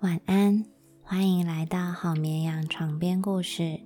[0.00, 0.62] 晚安，
[1.00, 3.80] 欢迎来到好绵羊床边故事。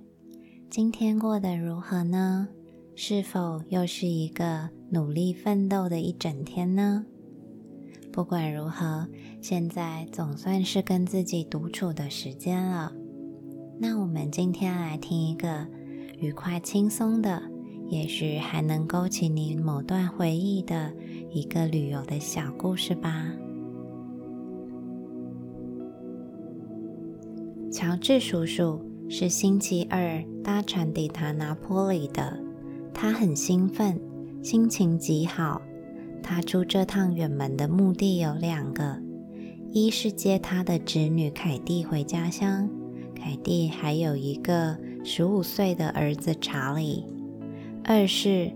[0.69, 2.49] 今天过得如何呢？
[2.95, 7.05] 是否又是一个努力奋斗的一整天呢？
[8.11, 9.07] 不管如何，
[9.41, 12.91] 现在总算是跟自己独处的时间了。
[13.79, 15.65] 那我们今天来听一个
[16.19, 17.41] 愉快轻松的，
[17.87, 20.93] 也许还能勾起你某段回忆的
[21.31, 23.31] 一个旅游的小故事吧。
[27.71, 32.37] 乔治叔叔是星期二搭船抵达拿坡里的，
[32.93, 33.97] 他很兴奋，
[34.43, 35.61] 心情极好。
[36.21, 39.01] 他出这趟远门的目的有两个：
[39.71, 42.69] 一是接他的侄女凯蒂回家乡，
[43.15, 47.05] 凯蒂还有一个十五岁的儿子查理；
[47.85, 48.51] 二是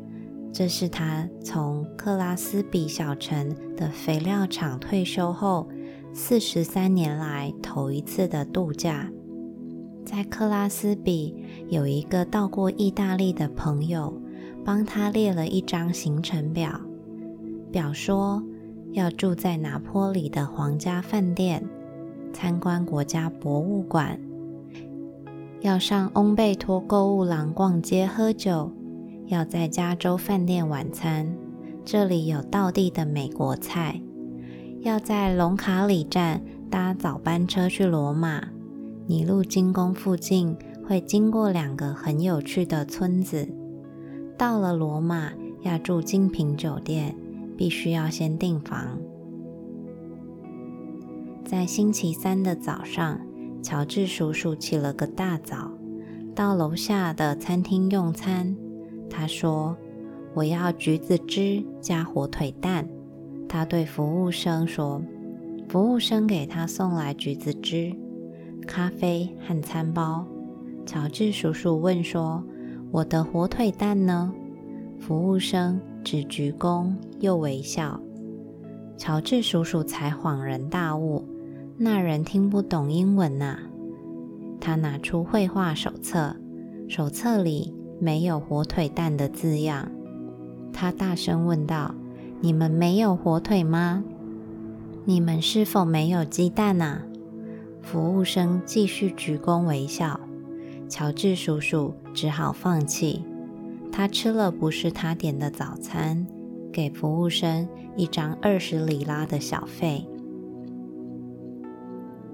[0.52, 5.70] 这是他从克拉斯比小城的肥料厂退休后。
[6.18, 9.12] 四十三年来头一次的度假，
[10.06, 11.36] 在克拉斯比
[11.68, 14.18] 有一个到过意大利的朋友，
[14.64, 16.80] 帮他列了一张行程表。
[17.70, 18.42] 表说
[18.94, 21.62] 要住在拿坡里的皇家饭店，
[22.32, 24.18] 参观国家博物馆，
[25.60, 28.72] 要上翁贝托购物廊逛街喝酒，
[29.28, 31.36] 要在加州饭店晚餐，
[31.84, 34.02] 这里有道地的美国菜。
[34.86, 38.50] 要在隆卡里站搭早班车去罗马，
[39.08, 40.56] 尼禄金宫附近
[40.88, 43.50] 会经过两个很有趣的村子。
[44.38, 45.32] 到了罗马
[45.64, 47.16] 要住精品酒店，
[47.58, 49.00] 必须要先订房。
[51.44, 53.20] 在星期三的早上，
[53.64, 55.72] 乔治叔叔起了个大早，
[56.36, 58.56] 到楼下的餐厅用餐。
[59.10, 59.76] 他说
[60.36, 62.88] ：“我要橘子汁加火腿蛋。”
[63.48, 65.02] 他对服务生说
[65.70, 67.96] ：“服务生给他送来橘子汁、
[68.68, 70.26] 咖啡和餐包。”
[70.86, 72.44] 乔治叔叔问说
[72.92, 74.34] ：“我的火腿蛋呢？”
[75.00, 78.00] 服务生只鞠躬又微笑。
[78.98, 81.24] 乔治叔叔才恍然大悟：
[81.78, 83.58] 那人听不懂英文呐！
[84.60, 86.36] 他拿出绘画手册，
[86.88, 89.92] 手册里没有火腿蛋的字样。
[90.72, 91.94] 他大声问道。
[92.42, 94.04] 你们没有火腿吗？
[95.06, 97.04] 你们是否没有鸡蛋啊？
[97.82, 100.20] 服务生继续鞠躬微笑。
[100.88, 103.24] 乔治叔叔只好放弃。
[103.92, 106.28] 他吃了不是他点的早餐，
[106.72, 110.06] 给服务生一张二十里拉的小费。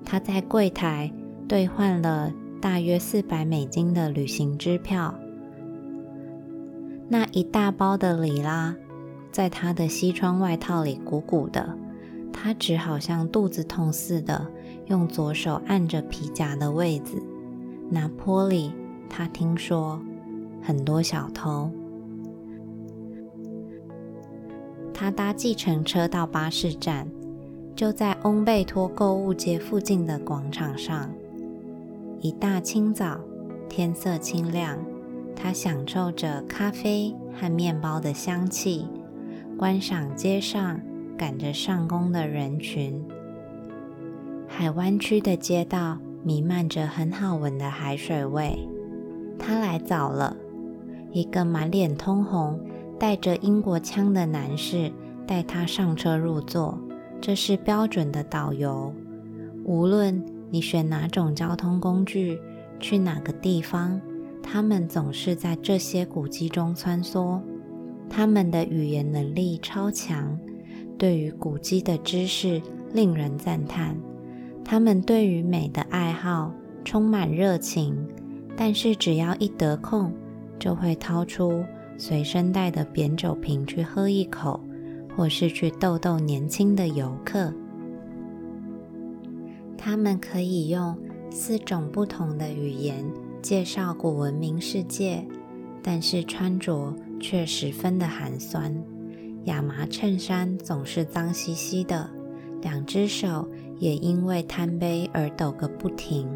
[0.03, 1.13] 他在柜台
[1.47, 5.13] 兑换了大约四百美金的旅行支票。
[7.07, 8.75] 那一大包的里拉。
[9.31, 11.77] 在他的西装外套里鼓鼓的，
[12.33, 14.45] 他只好像肚子痛似的，
[14.87, 17.21] 用左手按着皮夹的位子。
[17.89, 18.73] 拿坡里，
[19.09, 20.01] 他听说
[20.61, 21.71] 很多小偷。
[24.93, 27.07] 他搭计程车到巴士站，
[27.75, 31.09] 就在翁贝托购物街附近的广场上。
[32.19, 33.19] 一大清早，
[33.67, 34.77] 天色清亮，
[35.35, 38.87] 他享受着咖啡和面包的香气。
[39.61, 40.81] 观赏街上
[41.15, 42.99] 赶着上工的人群，
[44.47, 48.57] 海湾区的街道弥漫着很好闻的海水味。
[49.37, 50.35] 他来早了，
[51.11, 52.59] 一个满脸通红、
[52.97, 54.91] 带着英国腔的男士
[55.27, 56.75] 带他上车入座。
[57.21, 58.91] 这是标准的导游，
[59.63, 62.41] 无论你选哪种交通工具
[62.79, 64.01] 去哪个地方，
[64.41, 67.39] 他们总是在这些古迹中穿梭。
[68.13, 70.37] 他们的语言能力超强，
[70.97, 72.61] 对于古迹的知识
[72.93, 73.97] 令人赞叹。
[74.65, 78.05] 他们对于美的爱好充满热情，
[78.57, 80.11] 但是只要一得空，
[80.59, 81.63] 就会掏出
[81.97, 84.59] 随身带的扁酒瓶去喝一口，
[85.15, 87.53] 或是去逗逗年轻的游客。
[89.77, 90.97] 他们可以用
[91.29, 93.05] 四种不同的语言
[93.41, 95.25] 介绍古文明世界，
[95.81, 96.93] 但是穿着。
[97.21, 98.75] 却十分的寒酸，
[99.45, 102.09] 亚麻衬衫总是脏兮兮的，
[102.61, 103.47] 两只手
[103.79, 106.27] 也因为贪杯而抖个不停。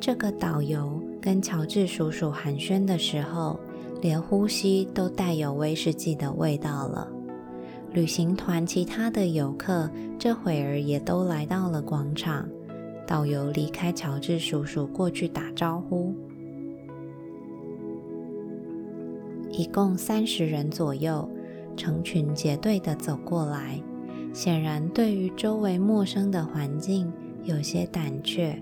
[0.00, 3.60] 这个导游跟乔治叔叔寒暄的时候，
[4.00, 7.06] 连呼吸都带有威士忌的味道了。
[7.92, 12.48] 旅行团其他的游客这会儿也都来到了广场，
[13.06, 16.14] 导游离开乔治叔叔过去打招呼。
[19.60, 21.28] 一共三十人左右，
[21.76, 23.78] 成群结队的走过来。
[24.32, 27.12] 显然，对于周围陌生的环境
[27.44, 28.58] 有些胆怯，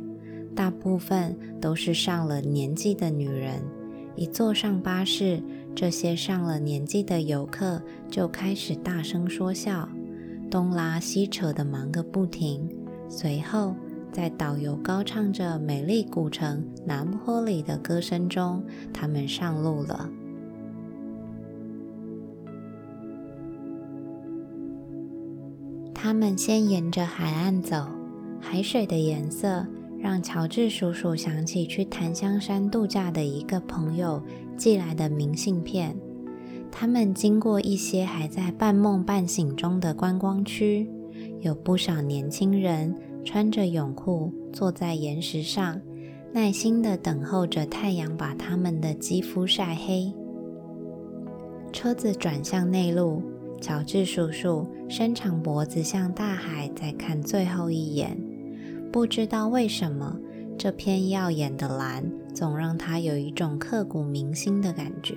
[0.57, 3.63] 大部分都是上了年纪的女人。
[4.17, 5.41] 一坐上巴士，
[5.73, 7.81] 这些上了年纪的游客
[8.11, 9.89] 就开始大声说笑，
[10.51, 12.69] 东拉西扯的忙个不停。
[13.09, 13.77] 随后，
[14.11, 20.11] 在导游高唱着美丽古城南坡里的歌声中，他们上路了。
[26.01, 27.85] 他们先沿着海岸走，
[28.41, 29.67] 海水的颜色。
[30.01, 34.23] 让乔治叔叔想起去檀香山度假的一个朋友
[34.57, 35.93] 寄来的明信片。
[36.71, 40.89] 他们经过一些还在半梦半醒中的观光区，
[41.41, 42.95] 有不少年轻人
[43.25, 45.81] 穿着泳裤坐在岩石上，
[46.33, 50.15] 耐心地等候着太阳把他们的肌肤晒黑。
[51.73, 53.21] 车子转向内陆，
[53.61, 58.17] 乔治叔叔伸长脖子向大海再看最后一眼。
[58.93, 60.19] 不知道为什么，
[60.57, 65.15] 这片耀眼的蓝总让他有一种刻骨铭心的感觉。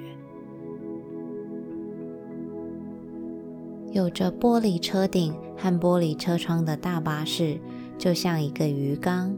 [3.91, 7.59] 有着玻璃车顶和玻璃车窗的大巴士，
[7.97, 9.37] 就像一个鱼缸，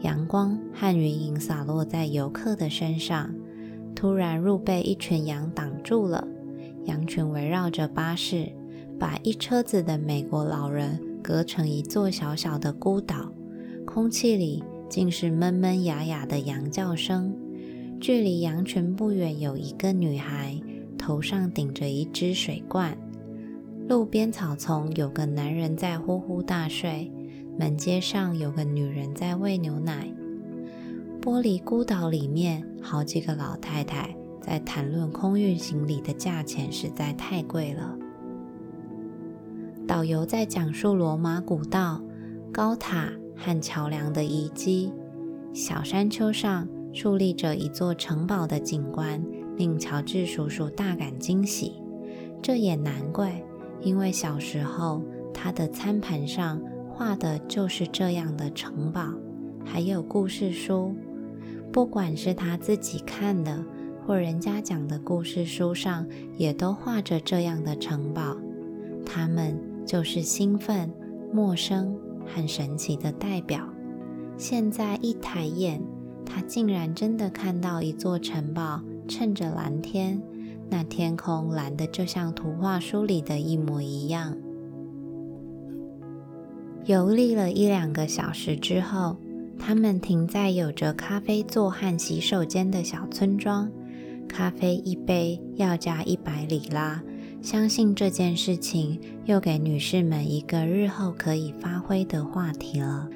[0.00, 3.32] 阳光和云影洒落在游客的身上。
[3.94, 6.26] 突然，路被一群羊挡住了，
[6.84, 8.50] 羊群围绕着巴士，
[8.98, 13.32] 把一车子的美国老人隔成一座小小的孤岛。
[13.84, 17.34] 空气里尽是闷闷哑哑的羊叫声。
[18.00, 20.60] 距离羊群不远，有一个女孩，
[20.98, 22.96] 头上顶着一只水罐。
[23.88, 27.10] 路边草丛有个男人在呼呼大睡。
[27.58, 30.08] 门街上有个女人在喂牛奶。
[31.20, 37.96] 玻璃孤岛里面，好几个老太太在谈论空运行李的价钱实在太贵了。
[39.86, 42.02] 导游在讲述罗马古道
[42.52, 43.10] 高塔。
[43.44, 44.92] 和桥梁的遗迹，
[45.52, 49.20] 小山丘上矗立着一座城堡的景观，
[49.56, 51.72] 令乔治叔叔大感惊喜。
[52.40, 53.42] 这也难怪，
[53.80, 55.02] 因为小时候
[55.34, 59.12] 他的餐盘上画的就是这样的城堡，
[59.64, 60.94] 还有故事书。
[61.72, 63.64] 不管是他自己看的，
[64.06, 66.06] 或人家讲的故事书上，
[66.36, 68.36] 也都画着这样的城堡。
[69.04, 70.92] 他们就是兴奋、
[71.32, 71.96] 陌生。
[72.24, 73.68] 很神奇的代表。
[74.36, 75.82] 现在一抬眼，
[76.24, 80.22] 他竟然真的看到一座城堡，衬着蓝天，
[80.70, 84.36] 那天空蓝的就像图画书里的一模一样。
[86.84, 89.16] 游历了一两个小时之后，
[89.58, 93.68] 他们停在有着咖啡座和洗手间的小村庄。
[94.32, 97.02] 咖啡一杯要加一百里拉。
[97.42, 103.08] 相信这件事情又给女士们一个日后可以发挥的话题了。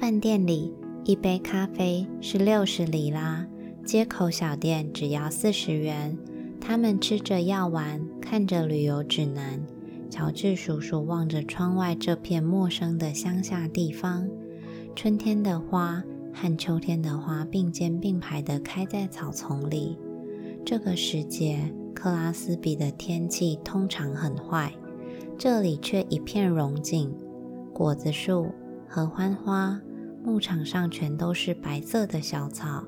[0.00, 0.72] 饭店里
[1.04, 3.46] 一杯咖啡是六十里拉，
[3.84, 6.18] 街口小店只要四十元。
[6.60, 9.60] 他们吃着药丸，看着旅游指南。
[10.10, 14.26] 乔治叔叔望着窗外这片陌生的乡下地方，
[14.96, 16.02] 春天的花
[16.34, 19.96] 和秋天的花并肩并排地开在草丛里。
[20.66, 24.74] 这个时节，克拉斯比的天气通常很坏，
[25.38, 27.14] 这里却一片荣景。
[27.72, 28.48] 果子树、
[28.88, 29.80] 合欢花，
[30.24, 32.84] 牧场上全都是白色的小草，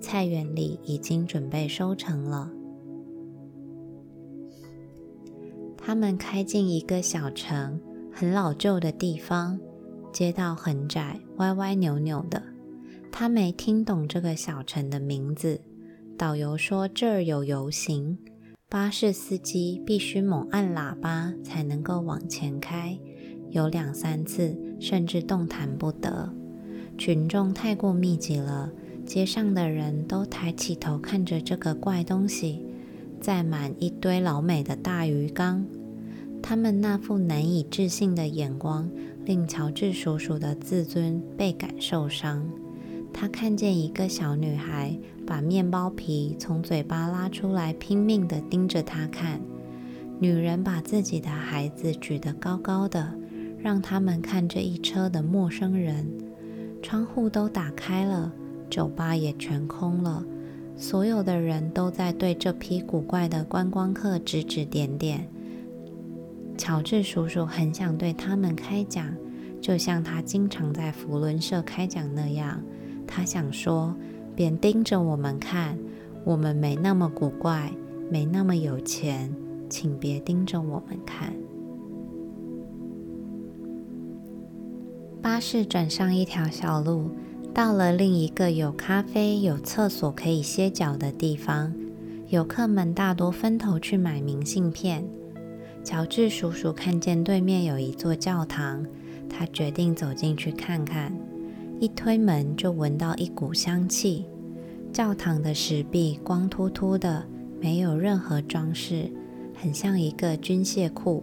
[0.00, 2.50] 菜园里已经准备收成了。
[5.76, 7.80] 他们开进一个小城，
[8.12, 9.58] 很老旧的地方，
[10.12, 12.42] 街道很窄，歪歪扭扭的。
[13.16, 15.60] 他没听懂这个小城的名字。
[16.18, 18.18] 导游说：“这儿有游行，
[18.68, 22.98] 巴士司机必须猛按喇叭才能够往前开，
[23.50, 26.34] 有两三次甚至动弹不得。
[26.98, 28.72] 群众太过密集了，
[29.06, 32.66] 街上的人都抬起头看着这个怪东西，
[33.20, 35.64] 载满一堆老美的大鱼缸。
[36.42, 38.90] 他们那副难以置信的眼光，
[39.24, 42.44] 令乔治叔叔的自尊倍感受伤。”
[43.14, 49.40] 他看见一个小女孩把面包皮从嘴巴拉出来，拼命地盯着他看。
[50.18, 53.14] 女人把自己的孩子举得高高的，
[53.58, 56.06] 让他们看这一车的陌生人。
[56.82, 58.30] 窗户都打开了，
[58.68, 60.22] 酒吧也全空了，
[60.76, 65.26] 所有的人都在对这批古怪的观光客指指点点。
[66.58, 69.06] 乔治叔叔很想对他们开讲，
[69.60, 72.60] 就像他经常在福伦社开讲那样。
[73.16, 73.94] 他想说
[74.34, 75.78] ：“别盯着我们看，
[76.24, 77.72] 我们没那么古怪，
[78.10, 79.32] 没那么有钱，
[79.70, 81.32] 请别盯着我们看。”
[85.22, 87.08] 巴士转上一条小路，
[87.54, 91.72] 到了另一个有咖啡、有厕所可以歇脚的地方。
[92.30, 95.04] 游客们大多分头去买明信片。
[95.84, 98.84] 乔治叔叔看见对面有一座教堂，
[99.28, 101.16] 他决定走进去看看。
[101.84, 104.24] 一推门就闻到一股香气。
[104.90, 107.22] 教堂的石壁光秃秃的，
[107.60, 109.12] 没有任何装饰，
[109.54, 111.22] 很像一个军械库。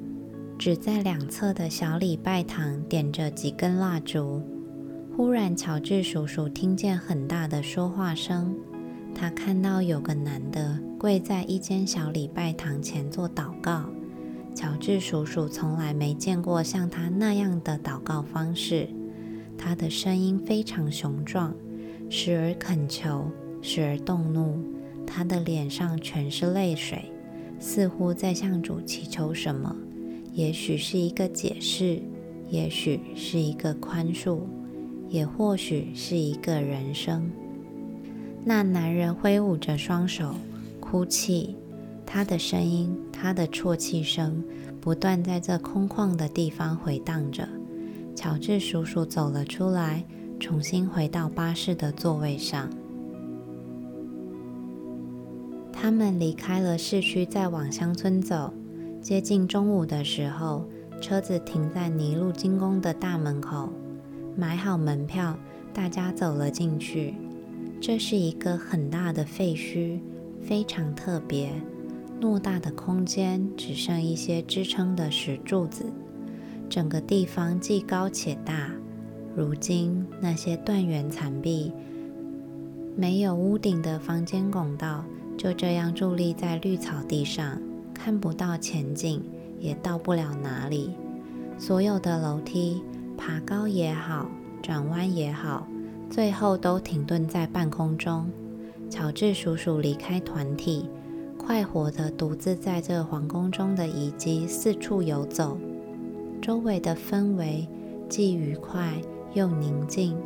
[0.60, 4.44] 只在两侧的小礼拜堂点着几根蜡烛。
[5.18, 8.56] 忽然，乔治叔叔听见很大的说话声。
[9.16, 13.86] 他看到有个男的跪在一间小礼拜堂前做祷告。
[14.54, 18.88] 乔治叔叔从来没见过像他那样的祷告方式。
[19.64, 21.54] 他的声音非常雄壮，
[22.10, 23.30] 时而恳求，
[23.62, 24.58] 时而动怒。
[25.06, 27.12] 他的脸上全是泪水，
[27.60, 29.76] 似乎在向主祈求什么。
[30.34, 32.02] 也许是一个解释，
[32.50, 34.40] 也许是一个宽恕，
[35.10, 37.30] 也或许是一个人生。
[38.44, 40.34] 那男人挥舞着双手，
[40.80, 41.56] 哭泣，
[42.04, 44.44] 他的声音，他的啜泣声，
[44.80, 47.48] 不断在这空旷的地方回荡着。
[48.22, 50.06] 乔治叔叔走了出来，
[50.40, 52.70] 重新回到巴士的座位上。
[55.74, 58.54] 他们离开了市区，再往乡村走。
[59.02, 60.64] 接近中午的时候，
[61.02, 63.70] 车子停在尼禄金宫的大门口，
[64.36, 65.36] 买好门票，
[65.74, 67.16] 大家走了进去。
[67.82, 70.00] 这是一个很大的废墟，
[70.44, 71.52] 非常特别。
[72.22, 75.86] 偌大的空间只剩一些支撑的石柱子，
[76.72, 78.72] 整个地方既高且大。
[79.36, 81.70] 如今那些断垣残壁、
[82.96, 85.04] 没有屋顶的房间拱道，
[85.38, 87.62] 就这样伫立在绿草地上。
[87.94, 89.22] 看不到前景，
[89.60, 90.92] 也到不了哪里。
[91.58, 92.82] 所有的楼梯，
[93.18, 94.32] 爬高也好，
[94.64, 95.68] 转弯也好，
[96.10, 98.32] 最后都停顿在半空中。
[98.90, 100.90] 乔治叔叔离开团体，
[101.38, 105.58] 快活地独自在这皇宫中的遗迹四处游走。
[106.42, 107.68] 周围的氛围
[108.10, 109.00] 既愉快
[109.34, 110.18] 又宁静，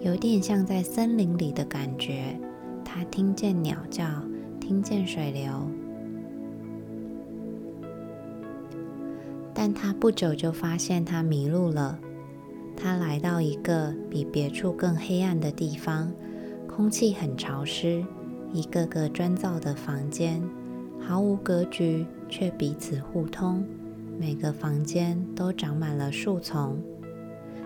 [0.00, 2.38] 有点像在森林里的感觉。
[2.84, 4.04] 他听见鸟叫，
[4.60, 5.50] 听见水流。
[9.54, 11.98] 但他不久就发现他迷路了。
[12.76, 16.12] 他来到一个比别处更黑暗的地方，
[16.68, 18.04] 空气很潮湿，
[18.52, 20.42] 一个个砖造的房间
[21.00, 23.64] 毫无格局，却彼此互通。
[24.18, 26.80] 每个房间都长满了树丛。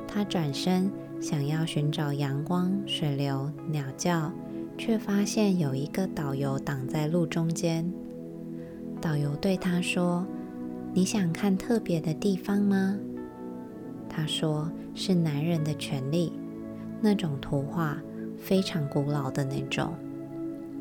[0.06, 4.32] 他转身想要寻找阳光、水流、鸟叫，
[4.78, 7.92] 却发现有一个导游挡在路中间。
[9.00, 10.26] 导游对他说。
[10.94, 12.96] 你想看特别的地方吗？
[14.08, 16.32] 他说是男人的权利，
[17.02, 17.98] 那种图画
[18.38, 19.92] 非常古老的那种。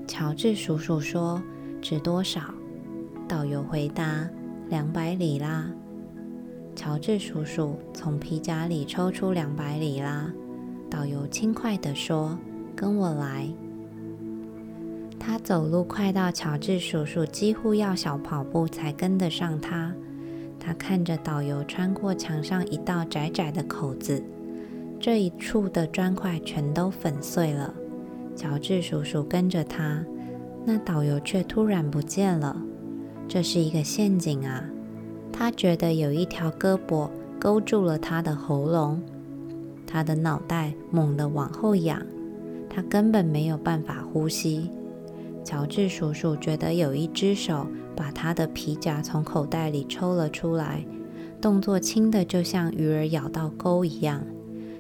[0.08, 1.44] 乔治叔叔说
[1.82, 2.44] 值多少？
[3.28, 4.26] 导游回答
[4.70, 5.70] 两百里拉。
[6.76, 10.32] 乔治叔叔从皮夹里抽出两百里拉。
[10.90, 12.38] 导游轻快地说
[12.76, 13.48] ：“跟我来。”
[15.20, 19.94] 他走路快到乔治叔叔几乎要小跑步才跟得上他。
[20.60, 24.24] 他看着导游穿过墙上一道窄窄的口子，
[25.00, 27.74] 这一处的砖块全都粉碎了。
[28.36, 30.04] 乔治叔叔跟着他，
[30.66, 32.62] 那导游却突然不见了。
[33.28, 34.64] 这是一个陷阱啊！
[35.32, 39.02] 他觉得有一条胳膊勾住了他的喉咙，
[39.86, 42.02] 他的脑袋猛地往后仰，
[42.70, 44.70] 他根本没有办法呼吸。
[45.44, 47.68] 乔治叔叔觉得有一只手。
[47.98, 50.86] 把他的皮夹从口袋里抽了出来，
[51.40, 54.22] 动作轻的就像鱼儿咬到钩一样。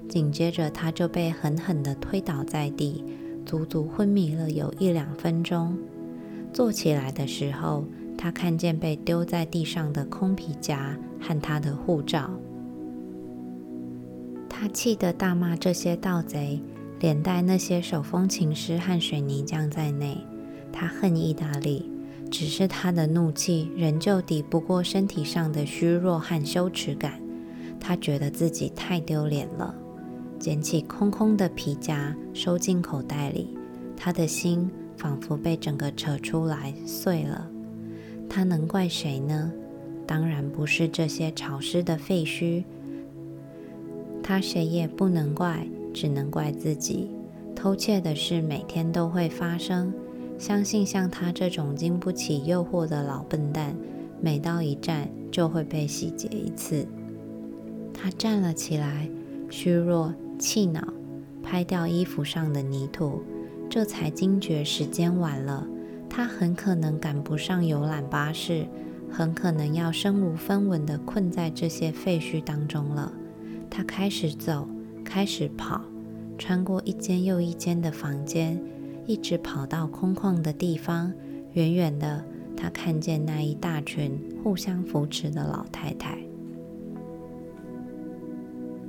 [0.10, 3.06] 紧接着，他就被狠狠地推倒在地，
[3.46, 5.78] 足足昏迷了有一两分钟。
[6.52, 7.86] 坐起来的时候，
[8.18, 12.30] 他看见被丢在地上的空皮夹和他的护照。
[14.50, 16.62] 他气得大骂这些盗贼，
[17.00, 20.18] 连带那些手风琴师和水泥匠在内。
[20.72, 21.92] 他恨意大利。
[22.32, 27.22] 只是他的怒气仍旧抵不过身体上的虚弱和羞耻感，
[27.80, 29.74] 他觉得自己太丢脸了。
[30.40, 33.56] 捡起空空的皮夹，收进口袋里，
[33.96, 37.48] 他的心仿佛被整个扯出来碎了。
[38.36, 39.50] 他能怪谁呢？
[40.06, 42.66] 当然不是这些潮湿的废墟。
[44.22, 47.10] 他谁也不能怪，只能怪自己。
[47.56, 49.94] 偷窃的事每天都会发生。
[50.38, 53.74] 相信像他这种经不起诱惑的老笨蛋，
[54.20, 56.86] 每到一站就会被洗劫一次。
[57.94, 59.10] 他站了起来，
[59.50, 60.86] 虚弱、气恼，
[61.42, 63.22] 拍掉衣服上的泥土，
[63.70, 65.66] 这才惊觉时间晚了。
[66.18, 68.66] 他很可能赶不上游览巴士，
[69.12, 73.12] 很可能要身无分文地困在这些废墟当中了。
[73.70, 74.66] 他开始走，
[75.04, 75.82] 开始跑，
[76.38, 78.58] 穿过一间又一间的房间，
[79.06, 81.12] 一直跑到空旷的地方。
[81.52, 82.24] 远远的，
[82.56, 86.18] 他看见那一大群互相扶持的老太太。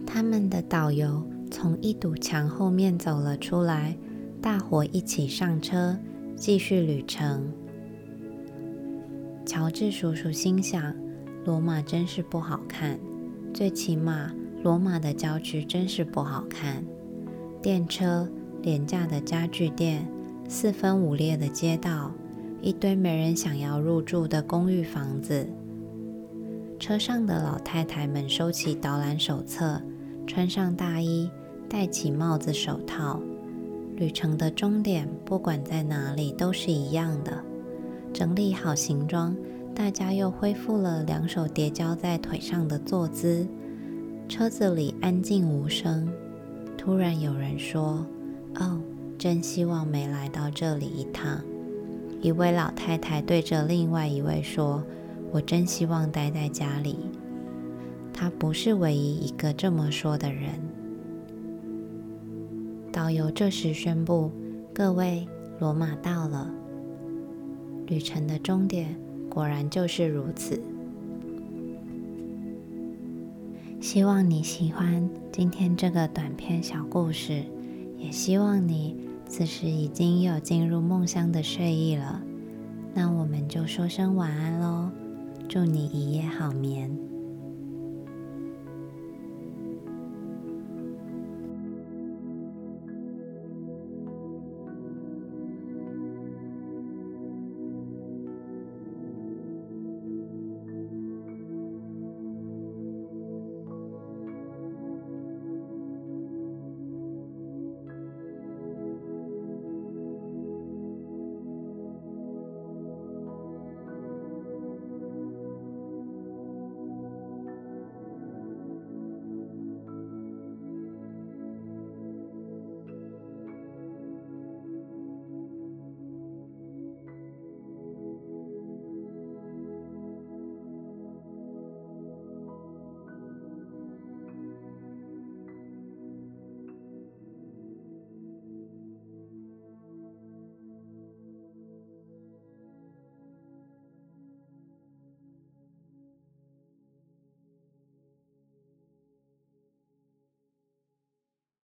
[0.06, 3.98] 他们的导游从一堵墙后面走了出来，
[4.40, 5.98] 大伙一起上车。
[6.36, 7.50] 继续旅程。
[9.46, 10.94] 乔治叔叔心想
[11.46, 12.98] ：“罗马真是不好看，
[13.54, 14.30] 最起码
[14.62, 16.84] 罗马的郊区真是不好看。
[17.62, 18.28] 电车、
[18.62, 20.06] 廉价的家具店、
[20.46, 22.12] 四分五裂的街道、
[22.60, 25.48] 一堆没人想要入住的公寓房子。”
[26.78, 29.80] 车上的老太太们收起导览手册，
[30.26, 31.30] 穿上大衣，
[31.70, 33.22] 戴起帽子、手套。
[33.96, 37.42] 旅程的终点，不管在哪里，都是一样的。
[38.12, 39.34] 整理好行装，
[39.74, 43.46] 大家又恢复了两手叠交在腿上的坐姿。
[44.28, 46.06] 车子里安静无声。
[46.76, 48.06] 突然有人说
[48.60, 48.78] ：“哦，
[49.18, 51.40] 真希望没来到这里一趟。”
[52.20, 54.84] 一位老太太对着另外一位说
[55.32, 56.98] ：“我真希望待在家里。”
[58.12, 60.65] 她不是唯一一个这么说的人。
[62.96, 64.32] 导游这时宣布
[64.72, 65.28] ：“各位，
[65.60, 66.50] 罗马到了。
[67.86, 68.96] 旅程的终点
[69.28, 70.58] 果然就是如此。
[73.82, 77.42] 希望你喜欢今天这个短篇小故事，
[77.98, 78.96] 也希望你
[79.28, 82.22] 此时已经有进入梦乡的睡意了。
[82.94, 84.90] 那我们就说声晚安喽，
[85.46, 86.90] 祝你一夜好眠。”